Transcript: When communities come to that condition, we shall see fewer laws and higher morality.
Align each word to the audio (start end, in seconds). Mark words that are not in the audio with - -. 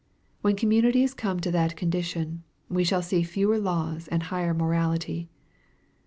When 0.41 0.55
communities 0.55 1.13
come 1.13 1.39
to 1.41 1.51
that 1.51 1.75
condition, 1.75 2.41
we 2.69 2.83
shall 2.83 3.03
see 3.03 3.21
fewer 3.21 3.59
laws 3.59 4.07
and 4.07 4.23
higher 4.23 4.51
morality. 4.55 5.29